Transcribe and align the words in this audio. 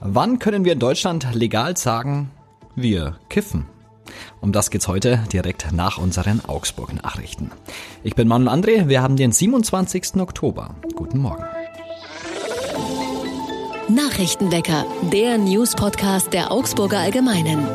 Wann 0.00 0.38
können 0.38 0.64
wir 0.64 0.72
in 0.72 0.78
Deutschland 0.78 1.26
legal 1.34 1.76
sagen, 1.76 2.30
wir 2.76 3.18
kiffen? 3.28 3.66
Um 4.40 4.52
das 4.52 4.70
geht's 4.70 4.86
heute 4.86 5.24
direkt 5.32 5.72
nach 5.72 5.98
unseren 5.98 6.44
Augsburg-Nachrichten. 6.44 7.50
Ich 8.04 8.14
bin 8.14 8.28
Manuel 8.28 8.56
André, 8.56 8.88
wir 8.88 9.02
haben 9.02 9.16
den 9.16 9.32
27. 9.32 10.16
Oktober. 10.20 10.76
Guten 10.94 11.18
Morgen. 11.18 11.44
Nachrichtenwecker, 13.88 14.86
der 15.12 15.36
News-Podcast 15.36 16.32
der 16.32 16.52
Augsburger 16.52 16.98
Allgemeinen. 16.98 17.66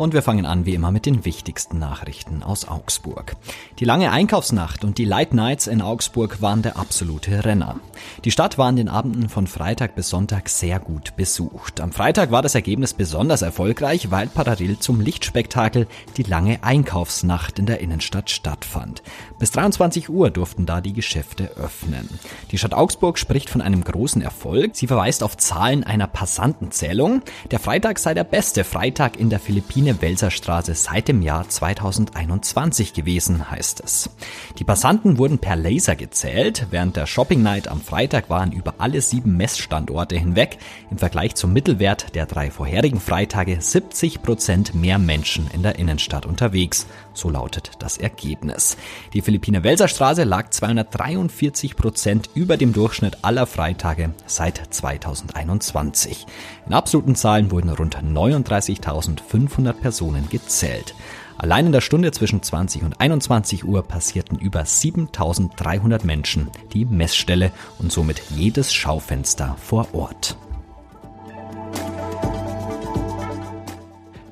Und 0.00 0.14
wir 0.14 0.22
fangen 0.22 0.46
an 0.46 0.64
wie 0.64 0.72
immer 0.72 0.90
mit 0.92 1.04
den 1.04 1.26
wichtigsten 1.26 1.78
Nachrichten 1.78 2.42
aus 2.42 2.66
Augsburg. 2.66 3.36
Die 3.80 3.84
lange 3.84 4.10
Einkaufsnacht 4.10 4.82
und 4.82 4.96
die 4.96 5.04
Light 5.04 5.34
Nights 5.34 5.66
in 5.66 5.82
Augsburg 5.82 6.40
waren 6.40 6.62
der 6.62 6.78
absolute 6.78 7.44
Renner. 7.44 7.78
Die 8.24 8.30
Stadt 8.30 8.56
war 8.56 8.70
in 8.70 8.76
den 8.76 8.88
Abenden 8.88 9.28
von 9.28 9.46
Freitag 9.46 9.94
bis 9.94 10.08
Sonntag 10.08 10.48
sehr 10.48 10.80
gut 10.80 11.16
besucht. 11.16 11.82
Am 11.82 11.92
Freitag 11.92 12.30
war 12.30 12.40
das 12.40 12.54
Ergebnis 12.54 12.94
besonders 12.94 13.42
erfolgreich, 13.42 14.10
weil 14.10 14.28
parallel 14.28 14.78
zum 14.78 15.02
Lichtspektakel 15.02 15.86
die 16.16 16.22
lange 16.22 16.64
Einkaufsnacht 16.64 17.58
in 17.58 17.66
der 17.66 17.80
Innenstadt 17.80 18.30
stattfand. 18.30 19.02
Bis 19.38 19.50
23 19.50 20.08
Uhr 20.08 20.30
durften 20.30 20.64
da 20.64 20.80
die 20.80 20.94
Geschäfte 20.94 21.50
öffnen. 21.58 22.08
Die 22.52 22.56
Stadt 22.56 22.72
Augsburg 22.72 23.18
spricht 23.18 23.50
von 23.50 23.60
einem 23.60 23.84
großen 23.84 24.22
Erfolg. 24.22 24.76
Sie 24.76 24.86
verweist 24.86 25.22
auf 25.22 25.36
Zahlen 25.36 25.84
einer 25.84 26.06
Passantenzählung. 26.06 27.20
Der 27.50 27.58
Freitag 27.58 27.98
sei 27.98 28.14
der 28.14 28.24
beste 28.24 28.64
Freitag 28.64 29.20
in 29.20 29.28
der 29.28 29.40
Philippine 29.40 29.89
Welserstraße 30.00 30.74
seit 30.74 31.08
dem 31.08 31.22
Jahr 31.22 31.48
2021 31.48 32.92
gewesen, 32.92 33.50
heißt 33.50 33.82
es. 33.84 34.10
Die 34.58 34.64
Passanten 34.64 35.18
wurden 35.18 35.38
per 35.38 35.56
Laser 35.56 35.96
gezählt. 35.96 36.66
Während 36.70 36.96
der 36.96 37.06
Shopping 37.06 37.42
Night 37.42 37.68
am 37.68 37.80
Freitag 37.80 38.30
waren 38.30 38.52
über 38.52 38.74
alle 38.78 39.00
sieben 39.00 39.36
Messstandorte 39.36 40.16
hinweg 40.16 40.58
im 40.90 40.98
Vergleich 40.98 41.34
zum 41.34 41.52
Mittelwert 41.52 42.14
der 42.14 42.26
drei 42.26 42.50
vorherigen 42.50 43.00
Freitage 43.00 43.60
70 43.60 44.22
Prozent 44.22 44.74
mehr 44.74 44.98
Menschen 44.98 45.50
in 45.52 45.62
der 45.62 45.78
Innenstadt 45.78 46.26
unterwegs. 46.26 46.86
So 47.14 47.30
lautet 47.30 47.72
das 47.80 47.96
Ergebnis. 47.96 48.76
Die 49.12 49.22
Philippiner 49.22 49.64
Welserstraße 49.64 50.24
lag 50.24 50.50
243 50.50 51.76
Prozent 51.76 52.30
über 52.34 52.56
dem 52.56 52.72
Durchschnitt 52.72 53.18
aller 53.22 53.46
Freitage 53.46 54.10
seit 54.26 54.60
2021. 54.70 56.26
In 56.66 56.74
absoluten 56.74 57.14
Zahlen 57.14 57.50
wurden 57.50 57.70
rund 57.70 57.96
39.500 57.96 59.72
Personen 59.80 60.28
gezählt. 60.28 60.94
Allein 61.38 61.66
in 61.66 61.72
der 61.72 61.80
Stunde 61.80 62.12
zwischen 62.12 62.42
20 62.42 62.82
und 62.82 63.00
21 63.00 63.64
Uhr 63.64 63.82
passierten 63.82 64.38
über 64.38 64.64
7300 64.64 66.04
Menschen 66.04 66.50
die 66.72 66.84
Messstelle 66.84 67.50
und 67.78 67.90
somit 67.90 68.22
jedes 68.30 68.74
Schaufenster 68.74 69.56
vor 69.58 69.88
Ort. 69.94 70.36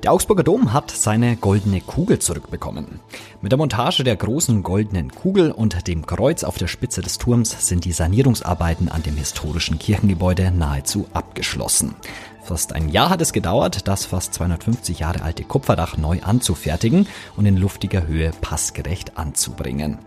Der 0.03 0.13
Augsburger 0.13 0.43
Dom 0.43 0.71
hat 0.71 0.91
seine 0.91 1.35
goldene 1.35 1.81
Kugel 1.81 2.19
zurückbekommen. 2.19 3.01
Mit 3.41 3.51
der 3.51 3.57
Montage 3.57 4.05
der 4.05 4.15
großen 4.15 4.63
goldenen 4.63 5.11
Kugel 5.11 5.51
und 5.51 5.87
dem 5.87 6.05
Kreuz 6.05 6.45
auf 6.45 6.57
der 6.57 6.67
Spitze 6.67 7.01
des 7.01 7.17
Turms 7.17 7.67
sind 7.67 7.83
die 7.83 7.91
Sanierungsarbeiten 7.91 8.87
an 8.87 9.03
dem 9.03 9.17
historischen 9.17 9.77
Kirchengebäude 9.77 10.51
nahezu 10.51 11.07
abgeschlossen. 11.11 11.95
Fast 12.49 12.73
ein 12.73 12.89
Jahr 12.89 13.11
hat 13.11 13.21
es 13.21 13.31
gedauert, 13.31 13.87
das 13.87 14.05
fast 14.05 14.33
250 14.33 14.97
Jahre 14.97 15.21
alte 15.21 15.43
Kupferdach 15.43 15.97
neu 15.97 16.19
anzufertigen 16.23 17.05
und 17.37 17.45
in 17.45 17.57
luftiger 17.57 18.07
Höhe 18.07 18.31
passgerecht 18.41 19.19
anzubringen. 19.19 19.99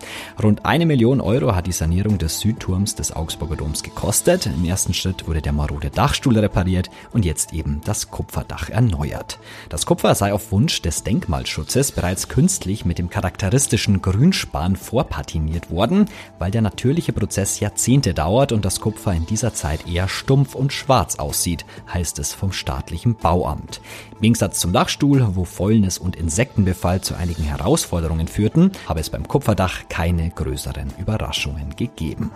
Rund 0.42 0.66
eine 0.66 0.84
Million 0.84 1.20
Euro 1.20 1.54
hat 1.54 1.68
die 1.68 1.72
Sanierung 1.72 2.18
des 2.18 2.40
Südturms 2.40 2.96
des 2.96 3.14
Augsburger 3.14 3.54
Doms 3.54 3.84
gekostet. 3.84 4.46
Im 4.46 4.64
ersten 4.64 4.92
Schritt 4.92 5.28
wurde 5.28 5.40
der 5.40 5.52
marode 5.52 5.90
Dachstuhl 5.90 6.36
repariert 6.36 6.90
und 7.12 7.24
jetzt 7.24 7.52
eben 7.52 7.80
das 7.84 8.10
Kupferdach 8.10 8.70
erneuert. 8.70 9.38
Das 9.68 9.86
Kupfer 9.86 10.16
sei 10.16 10.32
auf 10.32 10.50
Wunsch 10.50 10.82
des 10.82 11.04
Denkmalschutzes 11.04 11.92
bereits 11.92 12.26
künstlich 12.26 12.84
mit 12.84 12.98
dem 12.98 13.08
charakteristischen 13.08 14.02
Grünspan 14.02 14.74
vorpatiniert 14.74 15.70
worden, 15.70 16.06
weil 16.40 16.50
der 16.50 16.62
natürliche 16.62 17.12
Prozess 17.12 17.60
Jahrzehnte 17.60 18.14
dauert 18.14 18.50
und 18.50 18.64
das 18.64 18.80
Kupfer 18.80 19.12
in 19.12 19.26
dieser 19.26 19.54
Zeit 19.54 19.86
eher 19.86 20.08
stumpf 20.08 20.56
und 20.56 20.72
schwarz 20.72 21.20
aussieht, 21.20 21.64
heißt 21.94 22.18
es 22.18 22.31
vom 22.34 22.52
staatlichen 22.52 23.14
Bauamt. 23.16 23.80
Im 24.14 24.20
Gegensatz 24.20 24.60
zum 24.60 24.72
Dachstuhl, 24.72 25.26
wo 25.34 25.44
Fäulnis 25.44 25.98
und 25.98 26.16
Insektenbefall 26.16 27.00
zu 27.00 27.14
einigen 27.14 27.44
Herausforderungen 27.44 28.28
führten, 28.28 28.72
habe 28.86 29.00
es 29.00 29.10
beim 29.10 29.26
Kupferdach 29.26 29.88
keine 29.88 30.30
größeren 30.30 30.92
Überraschungen 30.98 31.76
gegeben. 31.76 32.30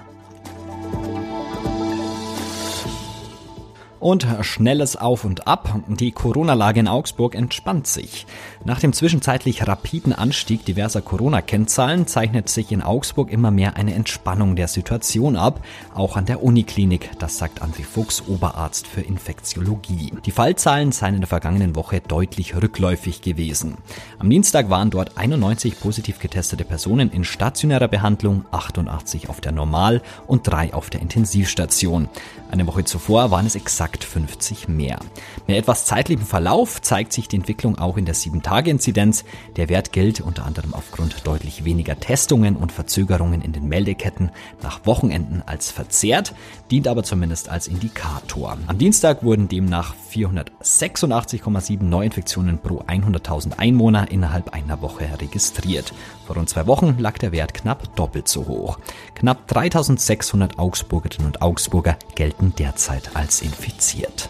Und 4.07 4.25
schnelles 4.43 4.95
Auf 4.95 5.25
und 5.25 5.49
Ab. 5.49 5.81
Die 5.89 6.13
Corona-Lage 6.13 6.79
in 6.79 6.87
Augsburg 6.87 7.35
entspannt 7.35 7.89
sich. 7.89 8.25
Nach 8.65 8.79
dem 8.79 8.93
zwischenzeitlich 8.93 9.67
rapiden 9.67 10.13
Anstieg 10.13 10.65
diverser 10.65 11.01
Corona-Kennzahlen 11.01 12.07
zeichnet 12.07 12.49
sich 12.49 12.71
in 12.71 12.83
Augsburg 12.83 13.33
immer 13.33 13.51
mehr 13.51 13.75
eine 13.75 13.95
Entspannung 13.95 14.55
der 14.55 14.69
Situation 14.69 15.35
ab, 15.35 15.61
auch 15.93 16.17
an 16.17 16.25
der 16.25 16.45
Uniklinik, 16.45 17.19
das 17.19 17.39
sagt 17.39 17.65
André 17.65 17.83
Fuchs, 17.83 18.23
Oberarzt 18.29 18.87
für 18.87 19.01
Infektiologie. 19.01 20.13
Die 20.25 20.31
Fallzahlen 20.31 20.93
seien 20.93 21.15
in 21.15 21.23
der 21.23 21.29
vergangenen 21.29 21.75
Woche 21.75 22.01
deutlich 22.01 22.55
rückläufig 22.55 23.23
gewesen. 23.23 23.79
Am 24.21 24.31
Dienstag 24.31 24.71
waren 24.71 24.91
dort 24.91 25.19
91 25.19 25.81
positiv 25.81 26.21
getestete 26.21 26.65
Personen 26.65 27.11
in 27.11 27.25
stationärer 27.25 27.89
Behandlung, 27.89 28.45
88 28.53 29.29
auf 29.29 29.41
der 29.41 29.51
Normal- 29.51 30.01
und 30.29 30.47
3 30.47 30.75
auf 30.75 30.91
der 30.91 31.01
Intensivstation. 31.01 32.09
Eine 32.53 32.69
Woche 32.69 32.85
zuvor 32.85 33.33
waren 33.33 33.47
es 33.47 33.57
exakt 33.57 33.96
exakt 33.97 34.05
50 34.05 34.69
mehr. 34.69 34.99
Mit 35.47 35.57
etwas 35.57 35.87
zeitlichem 35.87 36.27
Verlauf 36.27 36.83
zeigt 36.83 37.13
sich 37.13 37.29
die 37.29 37.37
Entwicklung 37.37 37.79
auch 37.79 37.97
in 37.97 38.05
der 38.05 38.15
7-Tage-Inzidenz. 38.15 39.25
Der 39.57 39.69
Wert 39.69 39.93
gilt 39.93 40.21
unter 40.21 40.45
anderem 40.45 40.75
aufgrund 40.75 41.27
deutlich 41.27 41.65
weniger 41.65 41.99
Testungen 41.99 42.57
und 42.57 42.73
Verzögerungen 42.73 43.43
in 43.43 43.53
den 43.53 43.69
Meldeketten 43.69 44.31
nach 44.63 44.85
Wochenenden 44.85 45.43
als 45.47 45.71
verzerrt, 45.71 46.35
dient 46.71 46.89
aber 46.89 47.05
zumindest 47.05 47.49
als 47.49 47.69
Indikator. 47.69 48.59
Am 48.67 48.79
Dienstag 48.79 49.23
wurden 49.23 49.49
demnach 49.49 49.95
486,7 50.13 51.83
Neuinfektionen 51.83 52.59
pro 52.59 52.81
100.000 52.81 53.59
Einwohner 53.59 54.11
innerhalb 54.11 54.53
einer 54.53 54.83
Woche 54.83 55.09
registriert. 55.21 55.93
Vor 56.27 56.37
rund 56.37 56.49
zwei 56.49 56.67
Wochen 56.67 56.99
lag 56.99 57.19
der 57.19 57.31
Wert 57.31 57.55
knapp 57.55 57.95
doppelt 57.95 58.27
so 58.27 58.49
hoch. 58.49 58.79
Knapp 59.15 59.47
3600 59.47 60.59
Augsburgerinnen 60.59 61.29
und 61.29 61.41
Augsburger 61.41 61.97
gelten 62.17 62.53
derzeit 62.59 63.15
als 63.15 63.43
infiziert. 63.43 64.29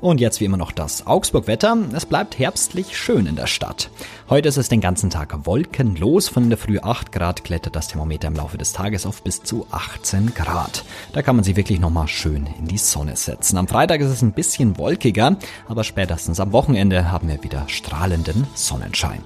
Und 0.00 0.20
jetzt 0.20 0.40
wie 0.40 0.44
immer 0.44 0.58
noch 0.58 0.72
das 0.72 1.06
Augsburg-Wetter. 1.06 1.76
Es 1.94 2.04
bleibt 2.04 2.38
herbstlich 2.38 2.96
schön 2.96 3.26
in 3.26 3.36
der 3.36 3.46
Stadt. 3.46 3.90
Heute 4.28 4.48
ist 4.48 4.58
es 4.58 4.68
den 4.68 4.80
ganzen 4.80 5.08
Tag 5.08 5.46
wolkenlos. 5.46 6.28
Von 6.28 6.50
der 6.50 6.58
Früh 6.58 6.78
8 6.78 7.12
Grad 7.12 7.44
klettert 7.44 7.76
das 7.76 7.88
Thermometer 7.88 8.28
im 8.28 8.34
Laufe 8.34 8.58
des 8.58 8.72
Tages 8.72 9.06
auf 9.06 9.22
bis 9.22 9.42
zu 9.42 9.66
18 9.70 10.34
Grad. 10.34 10.84
Da 11.12 11.22
kann 11.22 11.36
man 11.36 11.44
sich 11.44 11.56
wirklich 11.56 11.80
nochmal 11.80 12.08
schön 12.08 12.46
in 12.58 12.66
die 12.66 12.78
Sonne 12.78 13.16
setzen. 13.16 13.56
Am 13.56 13.68
Freitag 13.68 14.00
ist 14.00 14.10
es 14.10 14.22
ein 14.22 14.32
bisschen 14.32 14.76
wolkiger, 14.76 15.36
aber 15.66 15.82
spätestens 15.82 16.40
am 16.40 16.52
Wochenende 16.52 17.10
haben 17.10 17.28
wir 17.28 17.42
wieder 17.42 17.66
strahlenden 17.68 18.46
Sonnenschein. 18.54 19.22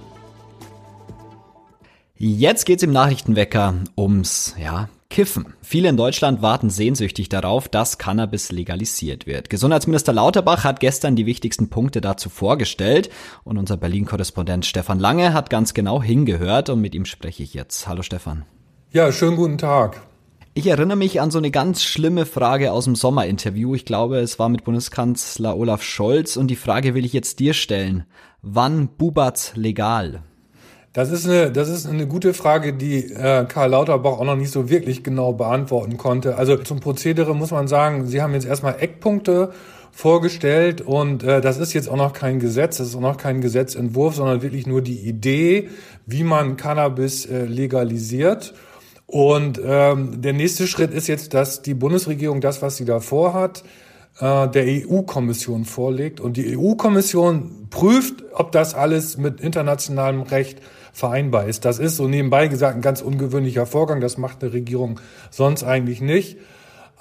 Jetzt 2.17 2.65
geht's 2.65 2.83
im 2.83 2.93
Nachrichtenwecker 2.93 3.75
ums, 3.97 4.55
ja, 4.59 4.89
Kiffen. 5.11 5.55
Viele 5.61 5.89
in 5.89 5.97
Deutschland 5.97 6.41
warten 6.41 6.71
sehnsüchtig 6.71 7.29
darauf, 7.29 7.69
dass 7.69 7.99
Cannabis 7.99 8.53
legalisiert 8.53 9.27
wird. 9.27 9.51
Gesundheitsminister 9.51 10.13
Lauterbach 10.13 10.63
hat 10.63 10.79
gestern 10.79 11.17
die 11.17 11.27
wichtigsten 11.27 11.69
Punkte 11.69 12.01
dazu 12.01 12.31
vorgestellt 12.31 13.11
und 13.43 13.59
unser 13.59 13.77
Berlin-Korrespondent 13.77 14.65
Stefan 14.65 15.01
Lange 15.01 15.35
hat 15.35 15.51
ganz 15.51 15.75
genau 15.75 16.01
hingehört 16.01 16.71
und 16.71 16.81
mit 16.81 16.95
ihm 16.95 17.05
spreche 17.05 17.43
ich 17.43 17.55
jetzt. 17.55 17.89
Hallo 17.89 18.03
Stefan. 18.03 18.45
Ja, 18.93 19.11
schönen 19.11 19.37
guten 19.37 19.59
Tag. 19.59 20.01
Ich 20.55 20.69
erinnere 20.69 20.97
mich 20.97 21.21
an 21.21 21.31
so 21.31 21.39
eine 21.39 21.51
ganz 21.51 21.83
schlimme 21.83 22.25
Frage 22.25 22.73
aus 22.73 22.85
dem 22.85 22.95
Sommerinterview. 22.95 23.75
Ich 23.75 23.85
glaube, 23.85 24.19
es 24.19 24.39
war 24.39 24.49
mit 24.49 24.65
Bundeskanzler 24.65 25.57
Olaf 25.57 25.83
Scholz 25.83 26.37
und 26.37 26.49
die 26.49 26.57
Frage 26.57 26.95
will 26.95 27.05
ich 27.05 27.13
jetzt 27.13 27.41
dir 27.41 27.55
stellen. 27.55 28.05
Wann 28.43 28.89
bubat's 28.89 29.57
legal? 29.57 30.23
Das 30.93 31.13
ist 31.13 31.25
eine, 31.25 31.53
das 31.53 31.69
ist 31.69 31.87
eine 31.87 32.09
gute 32.09 32.35
Frage, 32.35 32.73
die 32.73 33.13
äh, 33.13 33.45
Karl 33.45 33.71
Lauterbach 33.71 34.19
auch 34.19 34.25
noch 34.25 34.35
nicht 34.35 34.51
so 34.51 34.69
wirklich 34.69 35.05
genau 35.05 35.33
beantworten 35.33 35.97
konnte. 35.97 36.37
Also 36.37 36.57
zum 36.57 36.81
Prozedere 36.81 37.35
muss 37.35 37.53
man 37.53 37.69
sagen, 37.69 38.07
Sie 38.07 38.21
haben 38.21 38.35
jetzt 38.35 38.47
erstmal 38.47 38.77
Eckpunkte 38.81 39.53
vorgestellt 39.93 40.81
und 40.81 41.23
äh, 41.23 41.41
das 41.41 41.59
ist 41.59 41.75
jetzt 41.75 41.89
auch 41.89 41.97
noch 41.97 42.13
kein 42.13 42.41
Gesetz, 42.41 42.79
das 42.79 42.89
ist 42.89 42.97
auch 42.97 43.01
noch 43.01 43.19
kein 43.19 43.41
Gesetzentwurf, 43.41 44.17
sondern 44.17 44.43
wirklich 44.43 44.67
nur 44.67 44.83
die 44.83 44.99
Idee, 44.99 45.69
wie 46.07 46.25
man 46.25 46.57
Cannabis 46.57 47.25
äh, 47.27 47.45
legalisiert. 47.45 48.55
Und 49.07 49.61
ähm, 49.65 50.21
der 50.23 50.33
nächste 50.33 50.67
Schritt 50.67 50.93
ist 50.93 51.07
jetzt, 51.07 51.35
dass 51.35 51.63
die 51.63 51.75
Bundesregierung 51.75 52.41
das, 52.41 52.63
was 52.63 52.77
sie 52.77 52.85
da 52.85 52.99
vorhat, 52.99 53.63
äh, 54.21 54.49
der 54.49 54.65
EU-Kommission 54.67 55.65
vorlegt. 55.65 56.21
Und 56.21 56.37
die 56.37 56.57
EU-Kommission 56.57 57.69
prüft, 57.71 58.25
ob 58.33 58.53
das 58.53 58.75
alles 58.75 59.17
mit 59.17 59.41
internationalem 59.41 60.23
Recht 60.23 60.61
vereinbar 60.93 61.47
ist. 61.47 61.65
Das 61.65 61.79
ist 61.79 61.97
so 61.97 62.09
nebenbei 62.09 62.49
gesagt 62.49 62.77
ein 62.77 62.83
ganz 62.83 63.01
ungewöhnlicher 63.01 63.67
Vorgang. 63.67 64.01
Das 64.01 64.19
macht 64.19 64.43
eine 64.43 64.53
Regierung 64.53 65.01
sonst 65.31 65.65
eigentlich 65.65 66.01
nicht. 66.01 66.39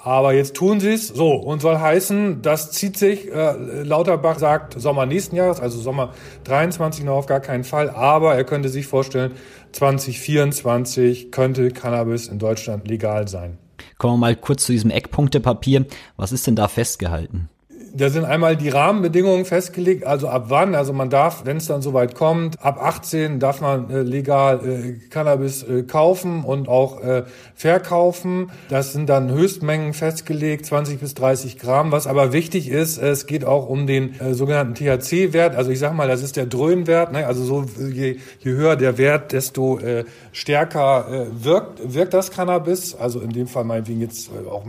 Aber 0.02 0.32
jetzt 0.32 0.54
tun 0.54 0.80
sie 0.80 0.94
es 0.94 1.08
so 1.08 1.34
und 1.34 1.60
soll 1.60 1.78
heißen, 1.78 2.40
das 2.40 2.70
zieht 2.70 2.96
sich. 2.96 3.30
Äh, 3.30 3.82
Lauterbach 3.82 4.38
sagt 4.38 4.80
Sommer 4.80 5.04
nächsten 5.04 5.36
Jahres, 5.36 5.60
also 5.60 5.78
Sommer 5.78 6.14
23 6.44 7.04
noch 7.04 7.16
auf 7.16 7.26
gar 7.26 7.40
keinen 7.40 7.64
Fall. 7.64 7.90
Aber 7.90 8.34
er 8.34 8.44
könnte 8.44 8.70
sich 8.70 8.86
vorstellen, 8.86 9.32
2024 9.72 11.30
könnte 11.30 11.70
Cannabis 11.70 12.28
in 12.28 12.38
Deutschland 12.38 12.88
legal 12.88 13.28
sein. 13.28 13.58
Kommen 14.00 14.14
wir 14.14 14.18
mal 14.18 14.34
kurz 14.34 14.64
zu 14.64 14.72
diesem 14.72 14.90
Eckpunktepapier. 14.90 15.84
Was 16.16 16.32
ist 16.32 16.46
denn 16.46 16.56
da 16.56 16.68
festgehalten? 16.68 17.50
Da 17.92 18.08
sind 18.08 18.24
einmal 18.24 18.56
die 18.56 18.68
Rahmenbedingungen 18.68 19.44
festgelegt, 19.44 20.06
also 20.06 20.28
ab 20.28 20.44
wann, 20.48 20.74
also 20.74 20.92
man 20.92 21.10
darf, 21.10 21.44
wenn 21.44 21.56
es 21.56 21.66
dann 21.66 21.82
soweit 21.82 22.14
kommt, 22.14 22.62
ab 22.64 22.78
18 22.80 23.40
darf 23.40 23.60
man 23.60 23.90
äh, 23.90 24.02
legal 24.02 24.60
äh, 24.64 25.08
Cannabis 25.08 25.64
äh, 25.64 25.82
kaufen 25.82 26.44
und 26.44 26.68
auch 26.68 27.02
äh, 27.02 27.24
verkaufen. 27.56 28.52
Das 28.68 28.92
sind 28.92 29.08
dann 29.08 29.30
Höchstmengen 29.30 29.92
festgelegt, 29.92 30.66
20 30.66 31.00
bis 31.00 31.14
30 31.14 31.58
Gramm. 31.58 31.90
Was 31.90 32.06
aber 32.06 32.32
wichtig 32.32 32.68
ist, 32.68 32.98
es 32.98 33.26
geht 33.26 33.44
auch 33.44 33.68
um 33.68 33.88
den 33.88 34.20
äh, 34.20 34.34
sogenannten 34.34 34.74
THC-Wert. 34.74 35.56
Also 35.56 35.70
ich 35.70 35.80
sag 35.80 35.92
mal, 35.92 36.06
das 36.06 36.22
ist 36.22 36.36
der 36.36 36.46
Dröhnwert. 36.46 37.12
Ne? 37.12 37.26
Also 37.26 37.42
so 37.42 37.64
je, 37.80 38.18
je 38.38 38.52
höher 38.52 38.76
der 38.76 38.98
Wert, 38.98 39.32
desto 39.32 39.78
äh, 39.80 40.04
stärker 40.32 41.26
wirkt, 41.32 41.80
wirkt 41.92 42.14
das 42.14 42.30
Cannabis. 42.30 42.94
Also 42.94 43.20
in 43.20 43.30
dem 43.30 43.48
Fall 43.48 43.64
meinetwegen 43.64 44.00
jetzt 44.00 44.30
auch, 44.48 44.64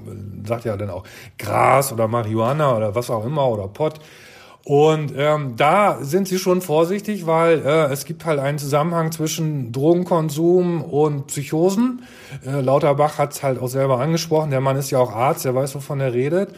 sagt 0.46 0.66
ja 0.66 0.76
dann 0.76 0.90
auch 0.90 1.04
Gras 1.38 1.94
oder 1.94 2.08
Marihuana 2.08 2.76
oder 2.76 2.96
was 2.96 3.11
auch 3.12 3.26
immer 3.26 3.48
oder 3.50 3.68
Pott. 3.68 4.00
Und 4.64 5.14
ähm, 5.18 5.56
da 5.58 5.98
sind 6.04 6.28
sie 6.28 6.38
schon 6.38 6.62
vorsichtig, 6.62 7.26
weil 7.26 7.66
äh, 7.66 7.92
es 7.92 8.06
gibt 8.06 8.26
halt 8.26 8.40
einen 8.40 8.60
Zusammenhang 8.60 9.12
zwischen 9.12 9.72
Drogenkonsum 9.72 10.84
und 10.84 11.28
Psychosen. 11.28 12.04
Äh, 12.46 12.62
Lauterbach 12.62 13.18
hat 13.18 13.34
es 13.34 13.42
halt 13.42 13.60
auch 13.60 13.70
selber 13.70 14.00
angesprochen. 14.00 14.52
Der 14.52 14.62
Mann 14.62 14.76
ist 14.76 14.92
ja 14.92 15.00
auch 15.00 15.12
Arzt, 15.12 15.46
der 15.46 15.56
weiß, 15.56 15.74
wovon 15.74 16.00
er 16.00 16.14
redet. 16.14 16.50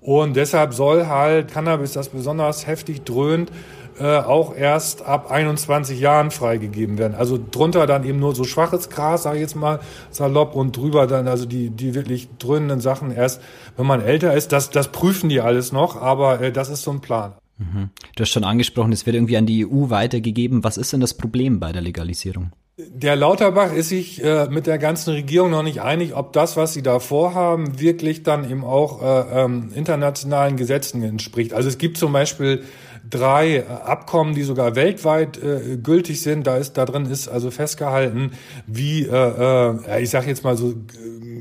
Und 0.00 0.36
deshalb 0.36 0.74
soll 0.74 1.06
halt 1.06 1.50
Cannabis, 1.50 1.92
das 1.92 2.08
besonders 2.08 2.66
heftig 2.66 3.02
dröhnt, 3.04 3.50
äh, 3.98 4.18
auch 4.18 4.54
erst 4.54 5.02
ab 5.02 5.30
21 5.30 5.98
Jahren 5.98 6.30
freigegeben 6.30 6.98
werden. 6.98 7.14
Also 7.14 7.38
drunter 7.50 7.86
dann 7.86 8.04
eben 8.04 8.20
nur 8.20 8.34
so 8.34 8.44
schwaches 8.44 8.90
Gras, 8.90 9.24
sage 9.24 9.36
ich 9.36 9.42
jetzt 9.42 9.56
mal 9.56 9.80
salopp, 10.10 10.54
und 10.54 10.76
drüber 10.76 11.06
dann 11.06 11.26
also 11.26 11.46
die, 11.46 11.70
die 11.70 11.94
wirklich 11.94 12.28
dröhnenden 12.38 12.80
Sachen 12.80 13.10
erst, 13.10 13.42
wenn 13.76 13.86
man 13.86 14.00
älter 14.00 14.34
ist. 14.34 14.52
Das, 14.52 14.70
das 14.70 14.88
prüfen 14.88 15.28
die 15.28 15.40
alles 15.40 15.72
noch, 15.72 16.00
aber 16.00 16.40
äh, 16.40 16.52
das 16.52 16.68
ist 16.68 16.82
so 16.82 16.92
ein 16.92 17.00
Plan. 17.00 17.32
Mhm. 17.58 17.90
Du 18.14 18.22
hast 18.22 18.30
schon 18.30 18.44
angesprochen, 18.44 18.92
es 18.92 19.04
wird 19.04 19.16
irgendwie 19.16 19.36
an 19.36 19.46
die 19.46 19.66
EU 19.66 19.90
weitergegeben. 19.90 20.62
Was 20.62 20.76
ist 20.76 20.92
denn 20.92 21.00
das 21.00 21.14
Problem 21.14 21.58
bei 21.58 21.72
der 21.72 21.82
Legalisierung? 21.82 22.52
Der 22.80 23.16
Lauterbach 23.16 23.72
ist 23.72 23.88
sich 23.88 24.22
äh, 24.22 24.46
mit 24.50 24.68
der 24.68 24.78
ganzen 24.78 25.10
Regierung 25.10 25.50
noch 25.50 25.64
nicht 25.64 25.82
einig, 25.82 26.14
ob 26.14 26.32
das, 26.32 26.56
was 26.56 26.74
sie 26.74 26.82
da 26.82 27.00
vorhaben, 27.00 27.80
wirklich 27.80 28.22
dann 28.22 28.48
eben 28.48 28.62
auch 28.62 29.02
äh, 29.02 29.42
ähm, 29.42 29.72
internationalen 29.74 30.56
Gesetzen 30.56 31.02
entspricht. 31.02 31.54
Also 31.54 31.68
es 31.68 31.78
gibt 31.78 31.98
zum 31.98 32.12
Beispiel 32.12 32.62
drei 33.10 33.56
äh, 33.56 33.64
Abkommen, 33.64 34.36
die 34.36 34.44
sogar 34.44 34.76
weltweit 34.76 35.42
äh, 35.42 35.76
gültig 35.82 36.22
sind. 36.22 36.46
Da 36.46 36.56
ist 36.56 36.74
da 36.74 36.84
drin 36.84 37.06
ist 37.06 37.26
also 37.26 37.50
festgehalten, 37.50 38.30
wie 38.68 39.06
äh, 39.06 39.10
äh, 39.12 40.02
ich 40.02 40.10
sage 40.10 40.28
jetzt 40.28 40.44
mal 40.44 40.56
so 40.56 40.74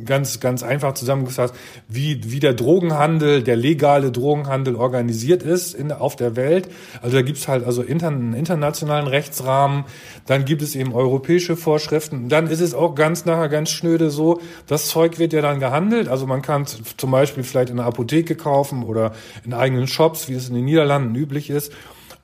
ganz, 0.07 0.39
ganz 0.39 0.63
einfach 0.63 0.95
zusammengefasst, 0.95 1.54
wie, 1.88 2.31
wie 2.31 2.39
der 2.39 2.54
Drogenhandel, 2.54 3.44
der 3.44 3.56
legale 3.56 4.12
Drogenhandel 4.12 4.75
organisiert 4.75 5.44
ist 5.44 5.75
in, 5.75 5.92
auf 5.92 6.15
der 6.15 6.36
Welt. 6.36 6.69
Also 7.04 7.18
da 7.18 7.21
gibt's 7.21 7.48
halt 7.48 7.63
also 7.63 7.83
inter, 7.83 8.07
einen 8.07 8.33
internationalen 8.33 9.07
Rechtsrahmen, 9.07 9.86
dann 10.25 10.45
gibt 10.45 10.63
es 10.63 10.75
eben 10.75 10.94
europäische 10.94 11.56
Vorschriften. 11.56 12.30
Dann 12.30 12.48
ist 12.48 12.62
es 12.62 12.74
auch 12.74 12.95
ganz 12.95 13.25
nachher 13.25 13.50
ganz 13.50 13.69
schnöde 13.69 14.09
so, 14.09 14.42
das 14.65 14.88
Zeug 14.88 15.19
wird 15.19 15.33
ja 15.33 15.42
dann 15.42 15.59
gehandelt. 15.59 16.07
Also 16.07 16.25
man 16.25 16.42
kann 16.42 16.65
zum 16.65 17.12
Beispiel 17.12 17.44
vielleicht 17.44 17.69
in 17.69 17.80
einer 17.80 17.88
Apotheke 17.88 18.36
kaufen 18.36 18.83
oder 18.83 19.12
in 19.45 19.53
eigenen 19.53 19.88
Shops, 19.88 20.27
wie 20.30 20.33
es 20.33 20.50
in 20.50 20.56
den 20.56 20.65
Niederlanden 20.65 21.13
üblich 21.13 21.50
ist. 21.50 21.71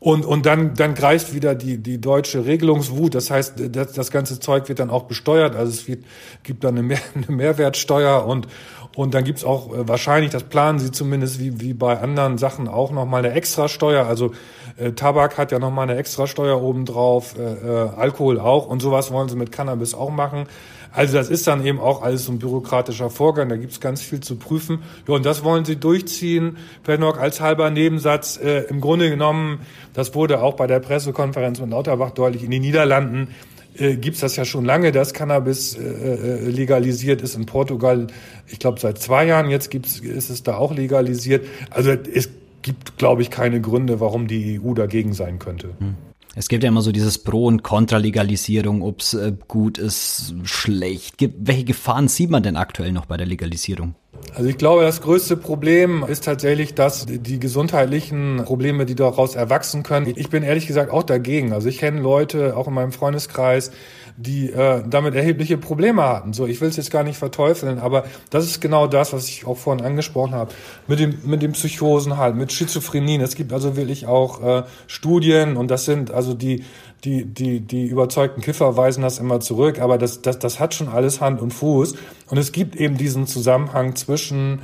Und, 0.03 0.25
und 0.25 0.45
dann, 0.45 0.73
dann 0.73 0.95
greift 0.95 1.33
wieder 1.33 1.55
die, 1.55 1.77
die 1.77 2.01
deutsche 2.01 2.45
Regelungswut. 2.45 3.15
Das 3.15 3.31
heißt, 3.31 3.53
das, 3.73 3.93
das 3.93 4.11
ganze 4.11 4.37
Zeug 4.37 4.67
wird 4.67 4.79
dann 4.79 4.89
auch 4.89 5.03
besteuert. 5.03 5.55
Also 5.55 5.71
es 5.71 5.87
wird, 5.87 6.03
gibt 6.43 6.65
dann 6.65 6.77
eine, 6.77 6.83
Mehr, 6.83 6.99
eine 7.15 7.33
Mehrwertsteuer 7.33 8.25
und, 8.25 8.49
und 8.97 9.13
dann 9.13 9.23
gibt's 9.23 9.45
auch 9.45 9.73
äh, 9.73 9.87
wahrscheinlich, 9.87 10.31
das 10.31 10.43
planen 10.43 10.79
sie 10.79 10.91
zumindest 10.91 11.39
wie, 11.39 11.61
wie 11.61 11.73
bei 11.73 12.01
anderen 12.01 12.37
Sachen 12.37 12.67
auch 12.67 12.91
nochmal 12.91 13.23
eine 13.23 13.33
Extrasteuer. 13.33 14.05
Also 14.05 14.33
äh, 14.75 14.91
Tabak 14.91 15.37
hat 15.37 15.53
ja 15.53 15.59
nochmal 15.59 15.89
eine 15.89 15.97
Extrasteuer 15.97 16.61
obendrauf, 16.61 17.37
äh, 17.37 17.53
äh, 17.53 17.89
Alkohol 17.95 18.41
auch 18.41 18.67
und 18.67 18.81
sowas 18.81 19.09
wollen 19.09 19.29
sie 19.29 19.37
mit 19.37 19.53
Cannabis 19.53 19.93
auch 19.93 20.09
machen. 20.09 20.47
Also 20.93 21.17
das 21.17 21.29
ist 21.29 21.47
dann 21.47 21.65
eben 21.65 21.79
auch 21.79 22.03
alles 22.03 22.25
so 22.25 22.31
ein 22.31 22.39
bürokratischer 22.39 23.09
Vorgang, 23.09 23.49
da 23.49 23.57
gibt's 23.57 23.79
ganz 23.79 24.01
viel 24.01 24.19
zu 24.19 24.35
prüfen. 24.35 24.83
Ja, 25.07 25.15
und 25.15 25.25
das 25.25 25.43
wollen 25.43 25.65
sie 25.65 25.75
durchziehen. 25.75 26.57
Noch 26.87 27.17
als 27.17 27.41
halber 27.41 27.71
Nebensatz, 27.71 28.37
äh, 28.37 28.65
im 28.69 28.79
Grunde 28.79 29.09
genommen, 29.09 29.61
das 29.93 30.13
wurde 30.13 30.41
auch 30.41 30.53
bei 30.53 30.67
der 30.67 30.79
Pressekonferenz 30.79 31.59
mit 31.59 31.71
Lauterbach 31.71 32.11
deutlich, 32.11 32.43
in 32.43 32.51
den 32.51 32.61
Niederlanden 32.61 33.29
äh, 33.77 33.95
gibt's 33.95 34.19
das 34.19 34.35
ja 34.35 34.45
schon 34.45 34.65
lange, 34.65 34.91
dass 34.91 35.13
Cannabis 35.13 35.75
äh, 35.75 35.81
äh, 35.81 36.49
legalisiert 36.49 37.21
ist 37.23 37.35
in 37.35 37.47
Portugal. 37.47 38.07
Ich 38.47 38.59
glaube 38.59 38.79
seit 38.79 38.99
zwei 38.99 39.25
Jahren 39.25 39.49
jetzt 39.49 39.71
gibt's, 39.71 39.99
ist 39.99 40.29
es 40.29 40.43
da 40.43 40.57
auch 40.57 40.73
legalisiert. 40.73 41.47
Also 41.71 41.89
es 41.91 42.29
gibt, 42.61 42.97
glaube 42.97 43.23
ich, 43.23 43.31
keine 43.31 43.61
Gründe, 43.61 43.99
warum 43.99 44.27
die 44.27 44.61
EU 44.63 44.73
dagegen 44.73 45.13
sein 45.13 45.39
könnte. 45.39 45.69
Hm. 45.79 45.95
Es 46.35 46.47
gibt 46.47 46.63
ja 46.63 46.69
immer 46.69 46.81
so 46.81 46.91
dieses 46.91 47.19
Pro- 47.19 47.45
und 47.45 47.61
Kontra-Legalisierung, 47.61 48.81
ob 48.81 49.01
es 49.01 49.13
äh, 49.13 49.33
gut 49.47 49.77
ist, 49.77 50.33
schlecht. 50.43 51.15
Welche 51.37 51.63
Gefahren 51.63 52.07
sieht 52.07 52.31
man 52.31 52.41
denn 52.41 52.57
aktuell 52.57 52.91
noch 52.91 53.05
bei 53.05 53.17
der 53.17 53.27
Legalisierung? 53.27 53.95
Also 54.33 54.49
ich 54.49 54.57
glaube, 54.57 54.81
das 54.83 55.01
größte 55.01 55.37
Problem 55.37 56.03
ist 56.07 56.23
tatsächlich, 56.23 56.73
dass 56.73 57.05
die 57.05 57.39
gesundheitlichen 57.39 58.41
Probleme, 58.45 58.85
die 58.85 58.95
daraus 58.95 59.35
erwachsen 59.35 59.83
können. 59.83 60.11
Ich 60.15 60.29
bin 60.29 60.43
ehrlich 60.43 60.65
gesagt 60.65 60.91
auch 60.91 61.03
dagegen. 61.03 61.53
Also 61.53 61.69
ich 61.69 61.77
kenne 61.77 62.01
Leute, 62.01 62.57
auch 62.57 62.67
in 62.67 62.73
meinem 62.73 62.93
Freundeskreis, 62.93 63.71
die 64.17 64.51
äh, 64.51 64.83
damit 64.87 65.15
erhebliche 65.15 65.57
Probleme 65.57 66.03
hatten. 66.03 66.33
So, 66.33 66.45
ich 66.45 66.61
will 66.61 66.69
es 66.69 66.77
jetzt 66.77 66.91
gar 66.91 67.03
nicht 67.03 67.17
verteufeln, 67.17 67.79
aber 67.79 68.05
das 68.29 68.45
ist 68.45 68.61
genau 68.61 68.87
das, 68.87 69.13
was 69.13 69.27
ich 69.27 69.45
auch 69.47 69.57
vorhin 69.57 69.83
angesprochen 69.85 70.33
habe. 70.33 70.53
Mit 70.87 70.99
dem, 70.99 71.17
mit 71.23 71.41
dem 71.41 71.53
Psychosen 71.53 72.17
halt, 72.17 72.35
mit 72.35 72.51
Schizophrenien. 72.51 73.21
Es 73.21 73.35
gibt 73.35 73.53
also 73.53 73.75
wirklich 73.75 74.05
auch 74.05 74.43
äh, 74.43 74.63
Studien 74.87 75.57
und 75.57 75.71
das 75.71 75.85
sind 75.85 76.11
also 76.11 76.33
die, 76.33 76.63
die, 77.03 77.25
die, 77.25 77.59
die 77.59 77.85
überzeugten 77.85 78.41
Kiffer 78.41 78.77
weisen 78.77 79.01
das 79.01 79.19
immer 79.19 79.39
zurück, 79.39 79.79
aber 79.79 79.97
das, 79.97 80.21
das, 80.21 80.39
das 80.39 80.59
hat 80.59 80.73
schon 80.73 80.87
alles 80.87 81.19
Hand 81.19 81.41
und 81.41 81.51
Fuß. 81.51 81.95
Und 82.29 82.37
es 82.37 82.51
gibt 82.51 82.75
eben 82.75 82.97
diesen 82.97 83.27
Zusammenhang 83.27 83.95
zwischen 83.95 84.59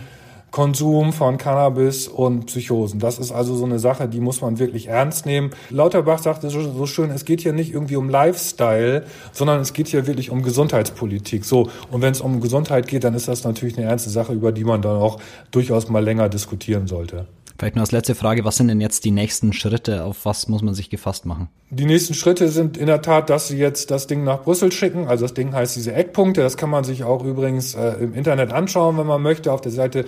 Konsum 0.52 1.14
von 1.14 1.38
Cannabis 1.38 2.08
und 2.08 2.48
Psychosen. 2.48 3.00
Das 3.00 3.20
ist 3.20 3.32
also 3.32 3.56
so 3.56 3.66
eine 3.66 3.80
Sache, 3.80 4.08
die 4.08 4.20
muss 4.20 4.42
man 4.42 4.60
wirklich 4.60 4.88
ernst 4.88 5.26
nehmen. 5.26 5.52
Lauterbach 5.70 6.20
sagte 6.20 6.50
so, 6.50 6.86
schön, 6.86 7.12
es 7.12 7.26
geht 7.26 7.42
hier 7.42 7.54
nicht 7.54 7.74
irgendwie 7.74 7.96
um 7.96 8.10
Lifestyle, 8.10 9.06
sondern 9.32 9.60
es 9.62 9.74
geht 9.74 9.88
hier 9.88 10.08
wirklich 10.08 10.30
um 10.32 10.42
Gesundheitspolitik. 10.42 11.46
So. 11.46 11.70
Und 11.92 12.02
wenn 12.02 12.12
es 12.12 12.22
um 12.22 12.42
Gesundheit 12.42 12.88
geht, 12.88 13.04
dann 13.04 13.14
ist 13.14 13.28
das 13.28 13.44
natürlich 13.44 13.78
eine 13.78 13.88
ernste 13.88 14.10
Sache, 14.10 14.34
über 14.34 14.52
die 14.52 14.64
man 14.64 14.82
dann 14.82 14.98
auch 14.98 15.20
durchaus 15.52 15.90
mal 15.90 16.04
länger 16.04 16.30
diskutieren 16.30 16.88
sollte. 16.88 17.28
Vielleicht 17.60 17.76
nur 17.76 17.82
als 17.82 17.92
letzte 17.92 18.16
Frage, 18.16 18.46
was 18.46 18.56
sind 18.56 18.70
denn 18.70 18.80
jetzt 18.80 19.04
die 19.04 19.12
nächsten 19.12 19.52
Schritte? 19.52 20.06
Auf 20.06 20.24
was 20.24 20.48
muss 20.48 20.62
man 20.62 20.74
sich 20.74 20.90
gefasst 20.90 21.26
machen? 21.26 21.50
Die 21.70 21.84
nächsten 21.84 22.14
Schritte 22.14 22.48
sind 22.48 22.78
in 22.78 22.88
der 22.88 23.02
Tat, 23.02 23.30
dass 23.30 23.50
sie 23.50 23.58
jetzt 23.58 23.92
das 23.92 24.08
Ding 24.08 24.24
nach 24.24 24.44
Brüssel 24.44 24.72
schicken. 24.72 25.10
Also 25.10 25.26
das 25.26 25.34
Ding 25.34 25.54
heißt 25.54 25.76
diese 25.76 25.94
Eckpunkte. 25.94 26.42
Das 26.42 26.56
kann 26.56 26.70
man 26.70 26.86
sich 26.86 27.04
auch 27.04 27.22
übrigens 27.22 27.76
äh, 27.76 27.96
im 28.02 28.14
Internet 28.14 28.54
anschauen, 28.54 28.98
wenn 28.98 29.08
man 29.08 29.22
möchte, 29.22 29.52
auf 29.52 29.60
der 29.60 29.74
Seite 29.74 30.06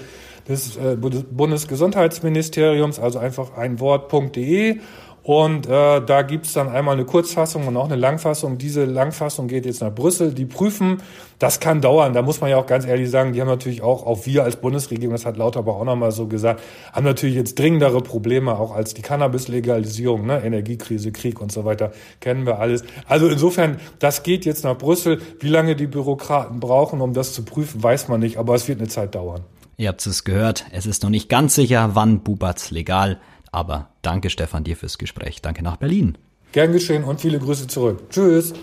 des 0.47 0.77
äh, 0.77 0.95
Bundesgesundheitsministeriums, 0.95 2.99
also 2.99 3.19
einfach 3.19 3.57
ein 3.57 3.79
Wort.de. 3.79 4.79
Und 5.23 5.67
äh, 5.67 6.03
da 6.03 6.23
gibt's 6.23 6.53
dann 6.53 6.67
einmal 6.67 6.95
eine 6.95 7.05
Kurzfassung 7.05 7.67
und 7.67 7.77
auch 7.77 7.85
eine 7.85 7.95
Langfassung. 7.95 8.57
Diese 8.57 8.85
Langfassung 8.85 9.47
geht 9.47 9.67
jetzt 9.67 9.81
nach 9.81 9.93
Brüssel. 9.93 10.33
Die 10.33 10.45
prüfen, 10.45 10.97
das 11.37 11.59
kann 11.59 11.79
dauern. 11.79 12.13
Da 12.13 12.23
muss 12.23 12.41
man 12.41 12.49
ja 12.49 12.57
auch 12.57 12.65
ganz 12.65 12.87
ehrlich 12.87 13.11
sagen, 13.11 13.33
die 13.33 13.39
haben 13.39 13.47
natürlich 13.47 13.83
auch, 13.83 14.03
auch 14.03 14.25
wir 14.25 14.43
als 14.43 14.55
Bundesregierung, 14.55 15.13
das 15.13 15.27
hat 15.27 15.37
Lauterbach 15.37 15.75
auch 15.75 15.85
nochmal 15.85 16.11
so 16.11 16.25
gesagt, 16.25 16.61
haben 16.91 17.03
natürlich 17.03 17.35
jetzt 17.35 17.59
dringendere 17.59 18.01
Probleme 18.01 18.57
auch 18.57 18.73
als 18.73 18.95
die 18.95 19.03
Cannabis-Legalisierung, 19.03 20.25
ne? 20.25 20.43
Energiekrise, 20.43 21.11
Krieg 21.11 21.39
und 21.39 21.51
so 21.51 21.65
weiter, 21.65 21.91
kennen 22.19 22.47
wir 22.47 22.57
alles. 22.57 22.83
Also 23.05 23.27
insofern, 23.27 23.79
das 23.99 24.23
geht 24.23 24.45
jetzt 24.45 24.63
nach 24.63 24.77
Brüssel. 24.77 25.21
Wie 25.39 25.49
lange 25.49 25.75
die 25.75 25.87
Bürokraten 25.87 26.59
brauchen, 26.59 26.99
um 26.99 27.13
das 27.13 27.33
zu 27.33 27.45
prüfen, 27.45 27.83
weiß 27.83 28.07
man 28.07 28.21
nicht, 28.21 28.37
aber 28.37 28.55
es 28.55 28.67
wird 28.67 28.79
eine 28.79 28.87
Zeit 28.87 29.13
dauern. 29.13 29.41
Ihr 29.81 29.87
habt 29.87 30.05
es 30.05 30.23
gehört, 30.23 30.65
es 30.73 30.85
ist 30.85 31.01
noch 31.01 31.09
nicht 31.09 31.27
ganz 31.27 31.55
sicher, 31.55 31.95
wann 31.95 32.21
Bubatz 32.21 32.69
legal, 32.69 33.19
aber 33.51 33.89
danke 34.03 34.29
Stefan 34.29 34.63
dir 34.63 34.77
fürs 34.77 34.99
Gespräch. 34.99 35.41
Danke 35.41 35.63
nach 35.63 35.77
Berlin. 35.77 36.19
Gern 36.51 36.71
geschehen 36.71 37.03
und 37.03 37.19
viele 37.19 37.39
Grüße 37.39 37.65
zurück. 37.65 38.07
Tschüss. 38.11 38.53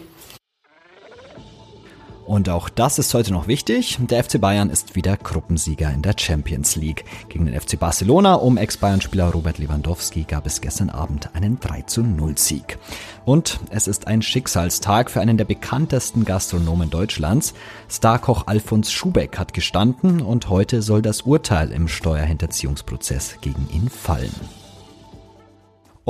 Und 2.28 2.50
auch 2.50 2.68
das 2.68 2.98
ist 2.98 3.14
heute 3.14 3.32
noch 3.32 3.48
wichtig. 3.48 3.96
Der 4.02 4.22
FC 4.22 4.38
Bayern 4.38 4.68
ist 4.68 4.94
wieder 4.94 5.16
Gruppensieger 5.16 5.90
in 5.90 6.02
der 6.02 6.14
Champions 6.14 6.76
League. 6.76 7.06
Gegen 7.30 7.46
den 7.46 7.58
FC 7.58 7.80
Barcelona 7.80 8.34
um 8.34 8.58
Ex-Bayern-Spieler 8.58 9.30
Robert 9.30 9.56
Lewandowski 9.56 10.24
gab 10.24 10.44
es 10.44 10.60
gestern 10.60 10.90
Abend 10.90 11.34
einen 11.34 11.58
3 11.58 11.82
zu 11.86 12.02
0 12.02 12.36
Sieg. 12.36 12.76
Und 13.24 13.60
es 13.70 13.88
ist 13.88 14.08
ein 14.08 14.20
Schicksalstag 14.20 15.10
für 15.10 15.22
einen 15.22 15.38
der 15.38 15.46
bekanntesten 15.46 16.26
Gastronomen 16.26 16.90
Deutschlands. 16.90 17.54
Starkoch 17.88 18.46
Alfons 18.46 18.92
Schubeck 18.92 19.38
hat 19.38 19.54
gestanden 19.54 20.20
und 20.20 20.50
heute 20.50 20.82
soll 20.82 21.00
das 21.00 21.22
Urteil 21.22 21.72
im 21.72 21.88
Steuerhinterziehungsprozess 21.88 23.38
gegen 23.40 23.70
ihn 23.72 23.88
fallen. 23.88 24.34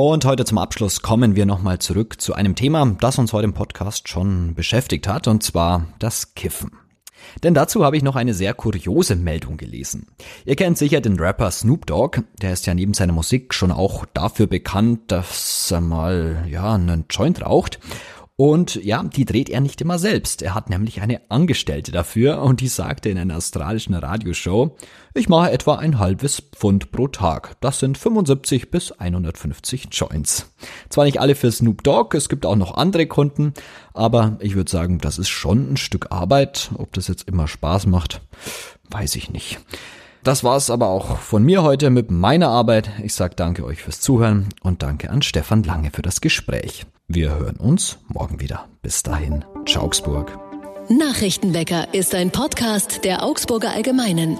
Und 0.00 0.24
heute 0.24 0.44
zum 0.44 0.58
Abschluss 0.58 1.02
kommen 1.02 1.34
wir 1.34 1.44
nochmal 1.44 1.80
zurück 1.80 2.20
zu 2.20 2.32
einem 2.32 2.54
Thema, 2.54 2.86
das 3.00 3.18
uns 3.18 3.32
heute 3.32 3.46
im 3.46 3.52
Podcast 3.52 4.08
schon 4.08 4.54
beschäftigt 4.54 5.08
hat, 5.08 5.26
und 5.26 5.42
zwar 5.42 5.88
das 5.98 6.36
Kiffen. 6.36 6.70
Denn 7.42 7.52
dazu 7.52 7.84
habe 7.84 7.96
ich 7.96 8.04
noch 8.04 8.14
eine 8.14 8.32
sehr 8.32 8.54
kuriose 8.54 9.16
Meldung 9.16 9.56
gelesen. 9.56 10.06
Ihr 10.44 10.54
kennt 10.54 10.78
sicher 10.78 11.00
den 11.00 11.18
Rapper 11.18 11.50
Snoop 11.50 11.84
Dogg, 11.86 12.20
der 12.40 12.52
ist 12.52 12.64
ja 12.66 12.74
neben 12.74 12.94
seiner 12.94 13.12
Musik 13.12 13.52
schon 13.52 13.72
auch 13.72 14.04
dafür 14.14 14.46
bekannt, 14.46 15.00
dass 15.08 15.72
er 15.72 15.80
mal, 15.80 16.46
ja, 16.48 16.74
einen 16.76 17.06
Joint 17.10 17.44
raucht. 17.44 17.80
Und 18.40 18.76
ja, 18.76 19.02
die 19.02 19.24
dreht 19.24 19.50
er 19.50 19.60
nicht 19.60 19.80
immer 19.80 19.98
selbst. 19.98 20.42
Er 20.42 20.54
hat 20.54 20.70
nämlich 20.70 21.00
eine 21.00 21.28
Angestellte 21.28 21.90
dafür 21.90 22.40
und 22.40 22.60
die 22.60 22.68
sagte 22.68 23.08
in 23.08 23.18
einer 23.18 23.36
australischen 23.36 23.94
Radioshow, 23.94 24.76
ich 25.12 25.28
mache 25.28 25.50
etwa 25.50 25.74
ein 25.74 25.98
halbes 25.98 26.40
Pfund 26.54 26.92
pro 26.92 27.08
Tag. 27.08 27.56
Das 27.60 27.80
sind 27.80 27.98
75 27.98 28.70
bis 28.70 28.92
150 28.92 29.88
Joints. 29.90 30.54
Zwar 30.88 31.06
nicht 31.06 31.18
alle 31.18 31.34
für 31.34 31.50
Snoop 31.50 31.82
Dogg, 31.82 32.16
es 32.16 32.28
gibt 32.28 32.46
auch 32.46 32.54
noch 32.54 32.76
andere 32.76 33.08
Kunden, 33.08 33.54
aber 33.92 34.36
ich 34.38 34.54
würde 34.54 34.70
sagen, 34.70 34.98
das 34.98 35.18
ist 35.18 35.30
schon 35.30 35.72
ein 35.72 35.76
Stück 35.76 36.12
Arbeit. 36.12 36.70
Ob 36.76 36.92
das 36.92 37.08
jetzt 37.08 37.26
immer 37.26 37.48
Spaß 37.48 37.86
macht, 37.86 38.20
weiß 38.88 39.16
ich 39.16 39.30
nicht. 39.30 39.58
Das 40.24 40.44
war's 40.44 40.70
aber 40.70 40.88
auch 40.88 41.18
von 41.18 41.42
mir 41.42 41.62
heute 41.62 41.90
mit 41.90 42.10
meiner 42.10 42.48
Arbeit. 42.48 42.90
Ich 43.02 43.14
sage 43.14 43.34
danke 43.36 43.64
euch 43.64 43.82
fürs 43.82 44.00
Zuhören 44.00 44.48
und 44.62 44.82
danke 44.82 45.10
an 45.10 45.22
Stefan 45.22 45.62
Lange 45.62 45.90
für 45.90 46.02
das 46.02 46.20
Gespräch. 46.20 46.86
Wir 47.06 47.38
hören 47.38 47.56
uns 47.56 47.98
morgen 48.08 48.40
wieder. 48.40 48.66
Bis 48.82 49.02
dahin, 49.02 49.44
Augsburg. 49.76 50.38
Nachrichtenwecker 50.90 51.92
ist 51.92 52.14
ein 52.14 52.30
Podcast 52.30 53.04
der 53.04 53.22
Augsburger 53.22 53.72
Allgemeinen. 53.72 54.38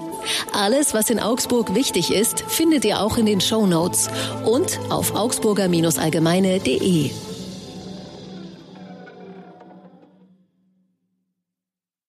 Alles, 0.51 0.95
was 0.95 1.09
in 1.11 1.19
Augsburg 1.19 1.75
wichtig 1.75 2.11
ist, 2.11 2.41
findet 2.41 2.85
ihr 2.85 3.01
auch 3.01 3.17
in 3.17 3.27
den 3.27 3.39
Show 3.39 3.67
Notes 3.67 4.09
und 4.45 4.79
auf 4.89 5.13
augsburger-allgemeine.de. 5.13 7.11